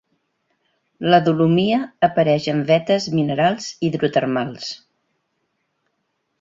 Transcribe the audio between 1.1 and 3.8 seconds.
La dolomia apareix en vetes minerals